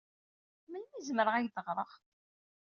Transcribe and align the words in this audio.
Melmi 0.69 0.95
ay 0.97 1.03
zemreɣ 1.07 1.33
ad 1.35 1.39
ak-d-ɣreɣ? 1.45 1.91